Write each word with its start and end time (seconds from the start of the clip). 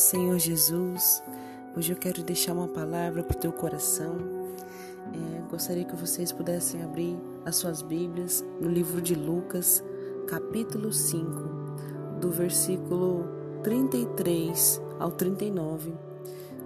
Senhor 0.00 0.38
Jesus. 0.38 1.22
Hoje 1.76 1.92
eu 1.92 1.96
quero 1.96 2.22
deixar 2.22 2.54
uma 2.54 2.66
palavra 2.66 3.22
para 3.22 3.36
o 3.36 3.38
teu 3.38 3.52
coração. 3.52 4.16
É, 5.12 5.42
gostaria 5.50 5.84
que 5.84 5.94
vocês 5.94 6.32
pudessem 6.32 6.82
abrir 6.82 7.18
as 7.44 7.56
suas 7.56 7.82
Bíblias 7.82 8.42
no 8.58 8.70
livro 8.70 9.02
de 9.02 9.14
Lucas, 9.14 9.84
capítulo 10.26 10.90
5, 10.90 11.28
do 12.18 12.30
versículo 12.30 13.28
33 13.62 14.80
ao 14.98 15.10
39. 15.10 15.92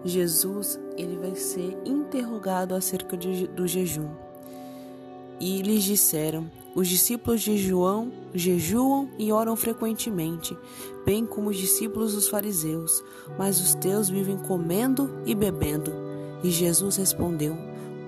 Jesus 0.05 0.79
ele 0.97 1.17
vai 1.17 1.35
ser 1.35 1.77
interrogado 1.85 2.73
acerca 2.73 3.17
de, 3.17 3.49
do 3.49 3.67
jejum. 3.67 4.11
E 5.41 5.63
lhes 5.63 5.85
disseram: 5.85 6.51
Os 6.75 6.89
discípulos 6.89 7.43
de 7.43 7.57
João 7.57 8.13
jejuam 8.35 9.09
e 9.19 9.33
oram 9.33 9.57
frequentemente, 9.57 10.57
bem 11.05 11.27
como 11.27 11.51
os 11.51 11.57
discípulos 11.57 12.15
dos 12.15 12.29
fariseus, 12.29 13.03
mas 13.39 13.61
os 13.61 13.75
teus 13.75 14.09
vivem 14.09 14.39
comendo 14.39 15.11
e 15.27 15.35
bebendo. 15.35 15.93
E 16.43 16.51
Jesus 16.51 16.97
respondeu: 16.97 17.57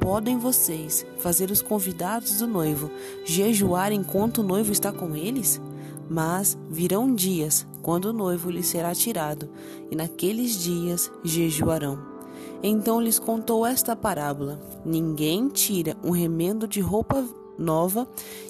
Podem 0.00 0.38
vocês 0.38 1.04
fazer 1.18 1.50
os 1.50 1.60
convidados 1.60 2.38
do 2.38 2.46
noivo 2.46 2.90
jejuar 3.24 3.92
enquanto 3.92 4.38
o 4.38 4.44
noivo 4.44 4.70
está 4.70 4.92
com 4.92 5.16
eles? 5.16 5.60
Mas 6.08 6.56
virão 6.70 7.12
dias 7.12 7.66
quando 7.82 8.06
o 8.06 8.12
noivo 8.12 8.50
lhes 8.50 8.66
será 8.66 8.94
tirado, 8.94 9.48
e 9.90 9.96
naqueles 9.96 10.62
dias 10.62 11.10
jejuarão. 11.24 12.15
Então 12.62 13.00
lhes 13.00 13.18
contou 13.18 13.66
esta 13.66 13.94
parábola: 13.94 14.60
Ninguém 14.84 15.48
tira 15.48 15.96
um 16.02 16.10
remendo 16.10 16.66
de 16.66 16.80
roupa 16.80 17.24
nova 17.58 18.06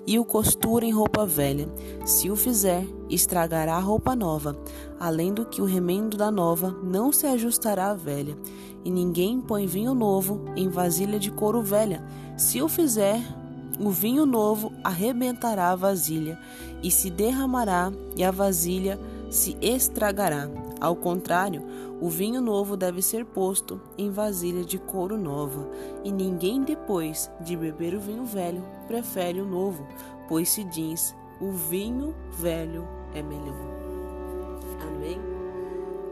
e 0.07 0.19
o 0.19 0.25
costura 0.25 0.85
em 0.85 0.93
roupa 0.93 1.25
velha. 1.27 1.69
Se 2.05 2.31
o 2.31 2.37
fizer, 2.37 2.87
estragará 3.09 3.77
a 3.77 3.81
roupa 3.81 4.17
nova, 4.17 4.57
além 4.99 5.33
do 5.33 5.45
que 5.45 5.61
o 5.61 5.65
remendo 5.65 6.17
da 6.17 6.31
nova 6.31 6.71
não 6.83 7.13
se 7.13 7.27
ajustará 7.27 7.91
à 7.91 7.95
velha. 7.95 8.37
E 8.85 8.91
ninguém 8.91 9.41
põe 9.41 9.67
vinho 9.67 9.95
novo 9.95 10.45
em 10.57 10.69
vasilha 10.69 11.19
de 11.19 11.31
couro 11.31 11.63
velha. 11.63 12.05
Se 12.37 12.63
o 12.63 12.69
fizer, 12.69 13.21
o 13.81 13.91
vinho 13.91 14.25
novo 14.25 14.73
arrebentará 14.83 15.71
a 15.71 15.77
vasilha 15.77 16.39
e 16.83 16.91
se 16.91 17.11
derramará, 17.11 17.93
e 18.17 18.23
a 18.23 18.31
vasilha 18.31 18.99
se 19.31 19.57
estragará. 19.61 20.49
Ao 20.79 20.95
contrário, 20.95 21.63
o 22.01 22.09
vinho 22.09 22.41
novo 22.41 22.77
deve 22.77 23.01
ser 23.01 23.25
posto 23.25 23.81
em 23.97 24.11
vasilha 24.11 24.63
de 24.63 24.79
couro 24.79 25.17
nova, 25.17 25.69
e 26.05 26.13
ninguém 26.13 26.63
depois 26.63 27.31
de 27.41 27.57
beber 27.57 27.95
o 27.95 28.01
vinho 28.01 28.25
velho 28.25 28.63
prefere 28.87 29.41
o 29.41 29.47
novo, 29.47 29.87
pois 30.29 30.51
se 30.51 30.65
diz: 30.65 31.15
o 31.41 31.51
vinho 31.53 32.15
velho 32.33 32.87
é 33.15 33.23
melhor. 33.23 33.57
Amém? 34.87 35.19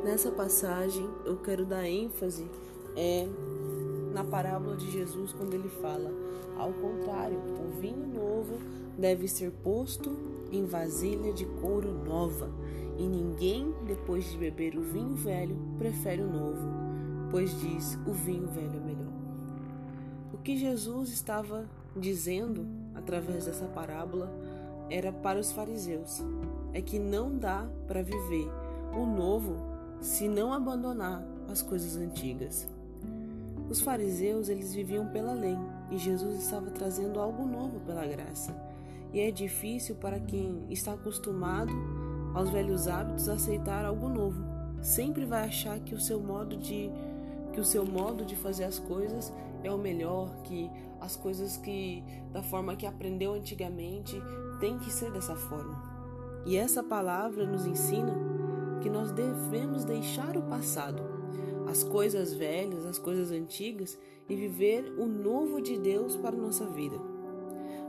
Nessa 0.03 0.31
passagem 0.31 1.09
eu 1.27 1.37
quero 1.37 1.67
dar 1.67 1.87
ênfase 1.87 2.49
é 2.97 3.27
na 4.15 4.25
parábola 4.25 4.77
de 4.77 4.91
Jesus 4.91 5.33
quando 5.33 5.53
ele 5.53 5.69
fala: 5.69 6.11
ao 6.57 6.73
contrário, 6.73 7.39
o 7.39 7.81
vinho 7.81 8.07
novo 8.07 8.59
deve 8.97 9.29
ser 9.29 9.51
posto 9.51 10.17
em 10.51 10.65
vasilha 10.65 11.33
de 11.33 11.45
couro 11.45 11.93
nova 11.93 12.49
e 12.97 13.09
ninguém, 13.09 13.75
depois 13.87 14.31
de 14.31 14.39
beber 14.39 14.77
o 14.77 14.83
vinho 14.83 15.15
velho, 15.15 15.57
prefere 15.79 16.23
o 16.23 16.31
novo, 16.31 16.69
pois 17.31 17.59
diz: 17.61 17.99
o 18.07 18.13
vinho 18.13 18.47
velho 18.49 18.77
é 18.77 18.81
melhor. 18.81 19.13
O 20.33 20.39
que 20.39 20.57
Jesus 20.57 21.11
estava 21.11 21.69
dizendo 21.97 22.67
através 22.95 23.47
dessa 23.47 23.67
parábola 23.67 24.33
era 24.89 25.13
para 25.13 25.39
os 25.39 25.53
fariseus: 25.53 26.23
é 26.73 26.81
que 26.81 26.99
não 26.99 27.37
dá 27.37 27.69
para 27.87 28.03
viver 28.03 28.49
o 28.93 29.07
novo 29.07 29.57
se 30.01 30.29
não 30.29 30.53
abandonar 30.53 31.25
as 31.49 31.63
coisas 31.63 31.97
antigas. 31.97 32.69
Os 33.69 33.81
fariseus, 33.81 34.49
eles 34.49 34.75
viviam 34.75 35.07
pela 35.07 35.33
lei 35.33 35.57
e 35.91 35.97
Jesus 35.97 36.39
estava 36.39 36.71
trazendo 36.71 37.19
algo 37.19 37.47
novo 37.47 37.81
pela 37.81 38.07
graça. 38.07 38.55
E 39.13 39.21
é 39.21 39.31
difícil 39.31 39.95
para 39.95 40.21
quem 40.21 40.67
está 40.69 40.93
acostumado 40.93 41.73
aos 42.35 42.51
velhos 42.51 42.89
hábitos 42.89 43.29
aceitar 43.29 43.85
algo 43.85 44.09
novo. 44.09 44.45
Sempre 44.83 45.25
vai 45.25 45.45
achar 45.45 45.79
que 45.81 45.95
o 45.95 46.01
seu 46.01 46.21
modo 46.21 46.57
de 46.57 46.91
que 47.53 47.61
o 47.61 47.65
seu 47.65 47.87
modo 47.87 48.25
de 48.25 48.35
fazer 48.35 48.65
as 48.65 48.81
coisas 48.81 49.33
é 49.63 49.71
o 49.71 49.79
melhor, 49.79 50.29
que 50.43 50.69
as 51.01 51.15
coisas 51.15 51.57
que 51.57 52.03
da 52.33 52.43
forma 52.43 52.75
que 52.75 52.85
aprendeu 52.85 53.35
antigamente 53.35 54.21
tem 54.59 54.77
que 54.79 54.91
ser 54.91 55.13
dessa 55.13 55.37
forma. 55.37 55.81
E 56.45 56.57
essa 56.57 56.83
palavra 56.83 57.47
nos 57.47 57.65
ensina 57.65 58.13
que 58.83 58.91
nós 58.91 59.13
devemos 59.13 59.85
deixar 59.85 60.37
o 60.37 60.43
passado, 60.43 61.03
as 61.69 61.85
coisas 61.85 62.35
velhas, 62.35 62.85
as 62.85 62.99
coisas 62.99 63.31
antigas 63.31 63.97
e 64.29 64.35
viver 64.35 64.93
o 64.99 65.07
novo 65.07 65.61
de 65.61 65.79
Deus 65.79 66.17
para 66.17 66.37
a 66.37 66.41
nossa 66.41 66.67
vida. 66.67 66.97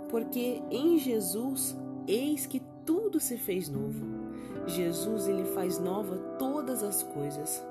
Porque 0.09 0.61
em 0.69 0.97
Jesus 0.97 1.75
eis 2.07 2.45
que 2.45 2.61
tudo 2.85 3.19
se 3.19 3.35
fez 3.37 3.67
novo. 3.67 4.14
Jesus 4.67 5.27
ele 5.27 5.45
faz 5.45 5.79
nova 5.79 6.17
todas 6.39 6.83
as 6.83 7.03
coisas. 7.03 7.63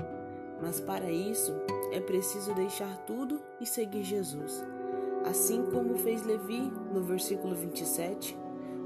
Mas 0.60 0.81
para 0.81 1.10
isso 1.10 1.53
é 1.93 2.00
preciso 2.00 2.55
deixar 2.55 2.97
tudo 3.06 3.41
e 3.60 3.66
seguir 3.66 4.03
Jesus. 4.03 4.65
Assim 5.25 5.65
como 5.66 5.97
fez 5.97 6.25
Levi 6.25 6.72
no 6.93 7.03
versículo 7.03 7.55
27, 7.55 8.37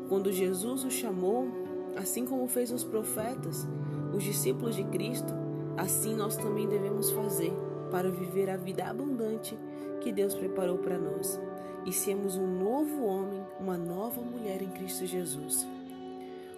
quando 0.09 0.33
Jesus 0.33 0.85
o 0.85 0.91
chamou, 0.91 1.49
assim 1.97 2.25
como 2.25 2.47
fez 2.47 2.71
os 2.71 2.85
profetas, 2.85 3.67
os 4.15 4.23
discípulos 4.23 4.75
de 4.75 4.85
Cristo, 4.85 5.35
assim 5.77 6.15
nós 6.15 6.37
também 6.37 6.69
devemos 6.69 7.11
fazer 7.11 7.53
para 7.91 8.11
viver 8.11 8.49
a 8.49 8.57
vida 8.57 8.85
abundante 8.85 9.59
que 10.01 10.13
Deus 10.13 10.35
preparou 10.35 10.79
para 10.79 10.99
nós 10.99 11.39
e 11.85 11.93
sermos 11.93 12.37
um 12.37 12.47
novo 12.47 13.05
homem, 13.05 13.43
uma 13.61 13.77
nova 13.77 14.21
mulher 14.21 14.63
em 14.63 14.69
Cristo 14.69 15.07
Jesus. 15.07 15.67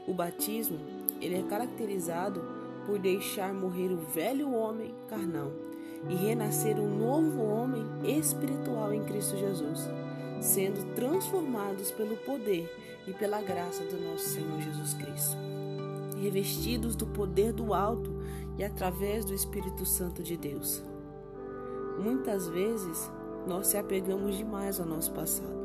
O 0.06 0.12
batismo 0.12 0.78
ele 1.20 1.36
é 1.36 1.42
caracterizado 1.42 2.42
por 2.86 2.98
deixar 2.98 3.53
morrer 3.53 3.92
o 3.92 3.98
velho 3.98 4.53
homem 4.53 4.94
carnal 5.08 5.53
e 6.08 6.14
renascer 6.14 6.78
um 6.78 6.98
novo 6.98 7.42
homem 7.42 7.84
espiritual 8.04 8.92
em 8.92 9.04
Cristo 9.04 9.36
Jesus, 9.36 9.88
sendo 10.41 10.94
transformados 10.94 11.91
pelo 11.91 12.16
poder 12.16 12.69
e 13.06 13.12
pela 13.12 13.42
graça 13.42 13.84
do 13.84 14.00
nosso 14.00 14.31
Senhor 14.31 14.60
Jesus 14.60 14.94
Cristo, 14.94 15.36
revestidos 16.20 16.97
do 16.97 17.06
poder 17.06 17.52
do 17.52 17.75
alto 17.75 18.10
e 18.58 18.64
através 18.64 19.25
do 19.25 19.34
Espírito 19.34 19.84
Santo 19.84 20.22
de 20.22 20.37
Deus. 20.37 20.82
Muitas 21.98 22.48
vezes 22.48 23.10
nós 23.47 23.66
se 23.66 23.76
apegamos 23.76 24.37
demais 24.37 24.81
ao 24.81 24.87
nosso 24.87 25.12
passado. 25.12 25.60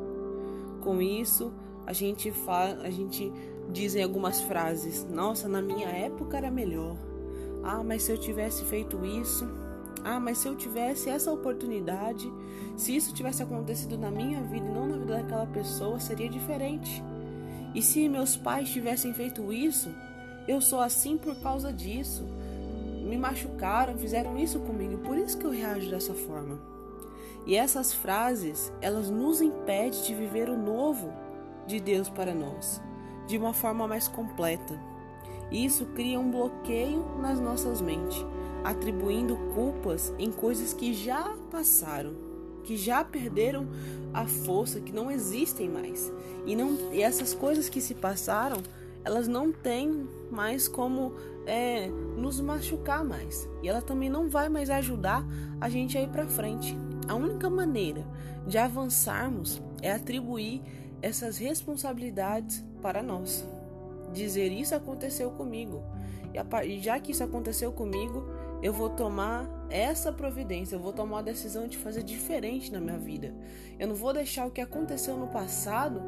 Com 0.81 1.01
isso, 1.01 1.51
a 1.85 1.93
gente 1.93 2.31
faz, 2.31 2.79
a 2.81 2.89
gente 2.89 3.31
dizem 3.72 4.03
algumas 4.03 4.42
frases: 4.42 5.06
Nossa, 5.09 5.48
na 5.48 5.62
minha 5.62 5.88
época 5.88 6.38
era 6.38 6.52
melhor. 6.52 6.96
Ah, 7.64 7.84
mas 7.84 8.03
se 8.03 8.12
eu 8.12 8.18
tivesse 8.18 8.64
feito 8.66 9.03
isso. 9.06 9.48
Ah, 10.03 10.20
mas 10.20 10.38
se 10.38 10.48
eu 10.48 10.56
tivesse 10.56 11.09
essa 11.09 11.31
oportunidade, 11.31 12.31
se 12.78 12.96
isso 12.96 13.12
tivesse 13.12 13.42
acontecido 13.42 13.98
na 13.98 14.12
minha 14.12 14.40
vida 14.44 14.68
e 14.68 14.70
não 14.70 14.86
na 14.86 14.98
vida 14.98 15.18
daquela 15.18 15.48
pessoa, 15.48 16.00
seria 16.00 16.30
diferente. 16.30 17.03
E 17.74 17.81
se 17.81 18.08
meus 18.08 18.38
pais 18.38 18.70
tivessem 18.70 19.14
feito 19.14 19.52
isso, 19.52 19.90
eu 20.47 20.62
sou 20.62 20.80
assim 20.80 21.18
por 21.18 21.36
causa 21.38 21.74
disso. 21.74 22.24
Me 23.02 23.18
machucaram, 23.18 23.97
fizeram 23.97 24.38
isso 24.38 24.59
comigo, 24.59 25.00
por 25.00 25.18
isso 25.18 25.40
que 25.40 25.46
eu 25.46 25.52
reajo 25.52 25.90
dessa 25.90 26.14
forma. 26.14 26.59
E 27.47 27.56
essas 27.56 27.92
frases, 27.92 28.72
elas 28.82 29.09
nos 29.09 29.41
impedem 29.41 30.03
de 30.03 30.14
viver 30.14 30.50
o 30.50 30.58
novo 30.58 31.11
de 31.66 31.79
Deus 31.79 32.09
para 32.09 32.34
nós 32.34 32.79
de 33.27 33.37
uma 33.37 33.53
forma 33.53 33.87
mais 33.87 34.07
completa. 34.07 34.79
Isso 35.51 35.85
cria 35.87 36.19
um 36.19 36.31
bloqueio 36.31 37.05
nas 37.22 37.39
nossas 37.39 37.81
mentes, 37.81 38.25
atribuindo 38.63 39.35
culpas 39.53 40.13
em 40.17 40.31
coisas 40.31 40.73
que 40.73 40.93
já 40.93 41.35
passaram, 41.51 42.13
que 42.63 42.75
já 42.75 43.03
perderam 43.03 43.67
a 44.13 44.25
força, 44.25 44.79
que 44.79 44.91
não 44.91 45.11
existem 45.11 45.69
mais. 45.69 46.11
E, 46.45 46.55
não, 46.55 46.91
e 46.91 47.01
essas 47.01 47.33
coisas 47.33 47.69
que 47.69 47.79
se 47.79 47.93
passaram, 47.93 48.57
elas 49.03 49.27
não 49.27 49.51
têm 49.51 50.09
mais 50.31 50.67
como 50.67 51.13
é, 51.45 51.87
nos 52.17 52.39
machucar 52.41 53.03
mais. 53.03 53.47
E 53.61 53.69
ela 53.69 53.81
também 53.81 54.09
não 54.09 54.29
vai 54.29 54.49
mais 54.49 54.69
ajudar 54.69 55.23
a 55.61 55.69
gente 55.69 55.97
a 55.97 56.01
ir 56.01 56.09
para 56.09 56.27
frente. 56.27 56.75
A 57.07 57.13
única 57.13 57.49
maneira 57.49 58.05
de 58.47 58.57
avançarmos 58.57 59.61
é 59.81 59.91
atribuir 59.91 60.61
essas 61.01 61.37
responsabilidades 61.37 62.63
para 62.85 63.02
nós. 63.02 63.43
Dizer 64.14 64.52
isso 64.52 64.76
aconteceu 64.76 65.32
comigo. 65.32 65.82
E 66.64 66.79
já 66.79 66.99
que 66.99 67.14
isso 67.14 67.23
aconteceu 67.23 67.72
comigo, 67.72 68.29
eu 68.61 68.72
vou 68.72 68.91
tomar 68.91 69.49
essa 69.72 70.14
providência, 70.14 70.76
eu 70.76 70.79
vou 70.79 70.93
tomar 70.93 71.20
a 71.20 71.22
decisão 71.23 71.67
de 71.67 71.79
fazer 71.79 72.03
diferente 72.03 72.72
na 72.72 72.79
minha 72.79 72.99
vida. 72.99 73.34
Eu 73.79 73.87
não 73.87 73.96
vou 73.96 74.14
deixar 74.14 74.46
o 74.46 74.52
que 74.52 74.61
aconteceu 74.61 75.17
no 75.17 75.29
passado 75.29 75.99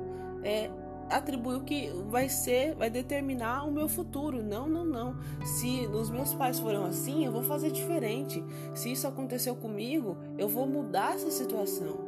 é, 0.43 0.69
atribuir 1.09 1.55
o 1.55 1.63
que 1.63 1.89
vai 2.09 2.29
ser, 2.29 2.75
vai 2.75 2.91
determinar 2.91 3.63
o 3.63 3.71
meu 3.71 3.89
futuro. 3.89 4.43
Não, 4.43 4.67
não, 4.67 4.85
não. 4.85 5.17
Se 5.43 5.87
os 5.87 6.11
meus 6.11 6.35
pais 6.35 6.59
foram 6.59 6.85
assim, 6.85 7.25
eu 7.25 7.31
vou 7.31 7.41
fazer 7.41 7.71
diferente. 7.71 8.43
Se 8.75 8.91
isso 8.91 9.07
aconteceu 9.07 9.55
comigo, 9.55 10.15
eu 10.37 10.47
vou 10.47 10.67
mudar 10.67 11.15
essa 11.15 11.31
situação. 11.31 12.06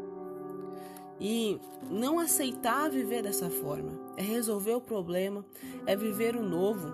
E 1.20 1.60
não 1.90 2.18
aceitar 2.18 2.90
viver 2.90 3.24
dessa 3.24 3.50
forma 3.50 3.92
é 4.16 4.22
resolver 4.22 4.74
o 4.74 4.82
problema, 4.82 5.46
é 5.86 5.96
viver 5.96 6.36
o 6.36 6.44
novo. 6.44 6.88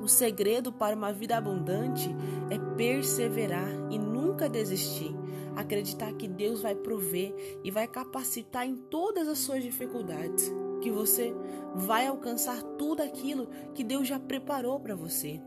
O 0.00 0.08
segredo 0.08 0.72
para 0.72 0.96
uma 0.96 1.12
vida 1.12 1.36
abundante 1.36 2.14
é 2.50 2.58
perseverar 2.76 3.68
e 3.90 3.98
nunca 3.98 4.48
desistir. 4.48 5.14
Acreditar 5.54 6.12
que 6.12 6.28
Deus 6.28 6.60
vai 6.60 6.74
prover 6.74 7.34
e 7.64 7.70
vai 7.70 7.86
capacitar 7.86 8.66
em 8.66 8.76
todas 8.76 9.26
as 9.26 9.38
suas 9.38 9.62
dificuldades 9.62 10.52
que 10.82 10.90
você 10.90 11.34
vai 11.74 12.06
alcançar 12.06 12.62
tudo 12.78 13.02
aquilo 13.02 13.48
que 13.74 13.82
Deus 13.82 14.06
já 14.06 14.18
preparou 14.18 14.78
para 14.78 14.94
você. 14.94 15.40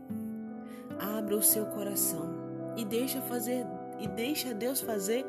Abra 0.98 1.36
o 1.36 1.42
seu 1.42 1.66
coração 1.66 2.28
e 2.76 2.84
deixa 2.84 3.20
fazer 3.22 3.64
e 4.00 4.08
deixa 4.08 4.52
Deus 4.52 4.80
fazer 4.80 5.24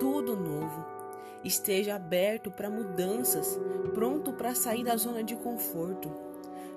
tudo 0.00 0.34
novo. 0.36 0.95
Esteja 1.44 1.94
aberto 1.96 2.50
para 2.50 2.70
mudanças, 2.70 3.58
pronto 3.94 4.32
para 4.32 4.54
sair 4.54 4.84
da 4.84 4.96
zona 4.96 5.22
de 5.22 5.36
conforto. 5.36 6.10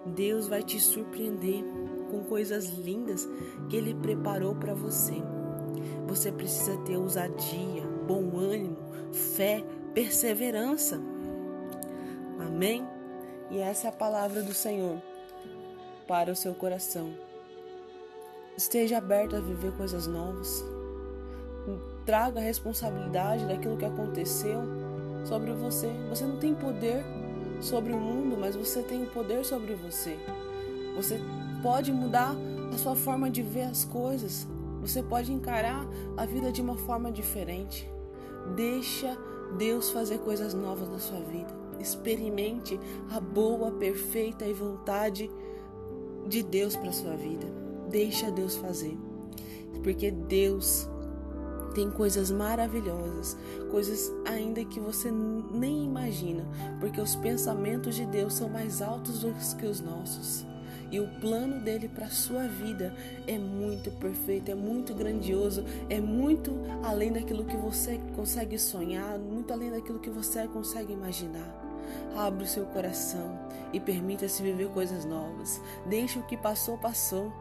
Deus 0.06 0.48
vai 0.48 0.64
te 0.64 0.80
surpreender 0.80 1.64
com 2.10 2.24
coisas 2.24 2.66
lindas 2.66 3.28
que 3.70 3.76
ele 3.76 3.94
preparou 3.94 4.56
para 4.56 4.74
você. 4.74 5.16
Você 6.08 6.32
precisa 6.32 6.78
ter 6.80 6.98
ousadia, 6.98 7.84
bom 8.08 8.38
ânimo, 8.38 8.78
fé, 9.12 9.64
perseverança. 9.94 11.00
Amém? 12.40 12.88
E 13.52 13.60
essa 13.60 13.88
é 13.88 13.90
a 13.90 13.94
palavra 13.94 14.42
do 14.42 14.54
Senhor 14.54 15.02
para 16.08 16.32
o 16.32 16.36
seu 16.36 16.54
coração. 16.54 17.14
Esteja 18.58 18.98
aberto 18.98 19.36
a 19.36 19.40
viver 19.40 19.72
coisas 19.74 20.08
novas. 20.08 20.64
Traga 22.10 22.40
a 22.40 22.44
responsabilidade 22.44 23.46
daquilo 23.46 23.78
que 23.78 23.86
aconteceu 23.86 24.64
sobre 25.26 25.52
você. 25.54 25.92
Você 26.10 26.24
não 26.24 26.38
tem 26.38 26.56
poder 26.56 27.06
sobre 27.62 27.94
o 27.94 28.00
mundo, 28.00 28.36
mas 28.36 28.56
você 28.56 28.82
tem 28.82 29.06
poder 29.06 29.46
sobre 29.46 29.76
você. 29.76 30.18
Você 30.96 31.22
pode 31.62 31.92
mudar 31.92 32.36
a 32.74 32.78
sua 32.80 32.96
forma 32.96 33.30
de 33.30 33.44
ver 33.44 33.66
as 33.66 33.86
coisas. 33.86 34.48
Você 34.82 35.04
pode 35.04 35.32
encarar 35.32 35.86
a 36.18 36.26
vida 36.26 36.52
de 36.52 36.64
uma 36.64 36.78
forma 36.78 37.12
diferente. 37.12 37.88
Deixa 38.56 39.16
Deus 39.60 39.92
fazer 39.92 40.18
coisas 40.18 40.56
novas 40.56 40.90
na 40.90 40.98
sua 40.98 41.20
vida 41.20 41.60
experimente 41.80 42.80
a 43.12 43.20
boa, 43.20 43.70
perfeita 43.70 44.48
e 44.48 44.52
vontade 44.52 45.30
de 46.28 46.42
Deus 46.42 46.76
para 46.76 46.92
sua 46.92 47.16
vida. 47.16 47.46
Deixa 47.88 48.32
Deus 48.32 48.56
fazer. 48.56 48.98
Porque 49.84 50.10
Deus 50.10 50.90
tem 51.80 51.90
coisas 51.90 52.30
maravilhosas, 52.30 53.38
coisas 53.72 54.12
ainda 54.26 54.66
que 54.66 54.82
você 54.82 55.10
nem 55.10 55.86
imagina, 55.86 56.46
porque 56.78 57.00
os 57.00 57.16
pensamentos 57.16 57.96
de 57.96 58.06
Deus 58.06 58.34
são 58.34 58.50
mais 58.50 58.82
altos 58.82 59.22
do 59.22 59.34
que 59.58 59.66
os 59.66 59.80
nossos. 59.80 60.46
E 60.92 61.00
o 61.00 61.08
plano 61.22 61.62
dele 61.62 61.88
para 61.88 62.08
a 62.08 62.10
sua 62.10 62.50
vida 62.50 62.94
é 63.26 63.38
muito 63.38 63.92
perfeito, 63.92 64.52
é 64.52 64.56
muito 64.56 64.94
grandioso, 64.94 65.64
é 65.90 66.02
muito 66.02 66.52
além 66.84 67.14
daquilo 67.14 67.46
que 67.46 67.56
você 67.56 67.98
consegue 68.14 68.60
sonhar, 68.60 69.18
muito 69.18 69.54
além 69.54 69.72
daquilo 69.72 70.00
que 70.00 70.10
você 70.10 70.50
consegue 70.50 70.92
imaginar. 70.92 71.48
Abra 72.14 72.44
o 72.44 72.48
seu 72.48 72.66
coração 72.66 73.40
e 73.72 73.80
permita-se 73.80 74.44
viver 74.44 74.68
coisas 74.72 75.06
novas. 75.06 75.62
Deixe 75.86 76.20
o 76.20 76.24
que 76.24 76.36
passou, 76.36 76.78
passou. 76.78 77.32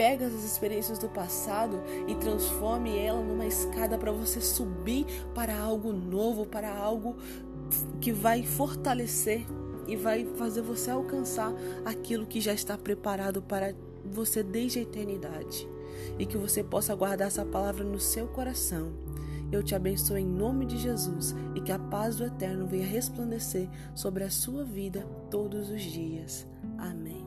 Pega 0.00 0.28
as 0.28 0.32
experiências 0.32 0.98
do 0.98 1.10
passado 1.10 1.78
e 2.08 2.14
transforme 2.14 2.96
ela 2.96 3.20
numa 3.22 3.44
escada 3.44 3.98
para 3.98 4.10
você 4.10 4.40
subir 4.40 5.04
para 5.34 5.54
algo 5.54 5.92
novo, 5.92 6.46
para 6.46 6.74
algo 6.74 7.16
que 8.00 8.10
vai 8.10 8.42
fortalecer 8.42 9.46
e 9.86 9.96
vai 9.96 10.24
fazer 10.36 10.62
você 10.62 10.90
alcançar 10.90 11.52
aquilo 11.84 12.26
que 12.26 12.40
já 12.40 12.54
está 12.54 12.78
preparado 12.78 13.42
para 13.42 13.74
você 14.02 14.42
desde 14.42 14.78
a 14.78 14.82
eternidade. 14.82 15.68
E 16.18 16.24
que 16.24 16.38
você 16.38 16.64
possa 16.64 16.94
guardar 16.94 17.28
essa 17.28 17.44
palavra 17.44 17.84
no 17.84 18.00
seu 18.00 18.26
coração 18.26 18.94
eu 19.52 19.64
te 19.64 19.74
abençoo 19.74 20.16
em 20.16 20.24
nome 20.24 20.64
de 20.64 20.78
Jesus 20.78 21.34
e 21.56 21.60
que 21.60 21.72
a 21.72 21.78
paz 21.78 22.16
do 22.16 22.24
Eterno 22.24 22.68
venha 22.68 22.86
resplandecer 22.86 23.68
sobre 23.96 24.22
a 24.22 24.30
sua 24.30 24.62
vida 24.64 25.04
todos 25.28 25.70
os 25.70 25.82
dias. 25.82 26.46
Amém. 26.78 27.19